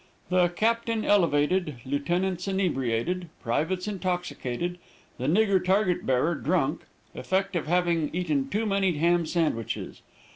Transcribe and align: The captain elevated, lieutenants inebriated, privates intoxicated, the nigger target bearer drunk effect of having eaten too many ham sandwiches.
The 0.31 0.47
captain 0.47 1.05
elevated, 1.05 1.75
lieutenants 1.85 2.47
inebriated, 2.47 3.29
privates 3.43 3.87
intoxicated, 3.87 4.79
the 5.19 5.27
nigger 5.27 5.63
target 5.63 6.07
bearer 6.07 6.33
drunk 6.33 6.85
effect 7.13 7.55
of 7.55 7.67
having 7.67 8.09
eaten 8.11 8.49
too 8.49 8.65
many 8.65 8.93
ham 8.93 9.27
sandwiches. 9.27 10.01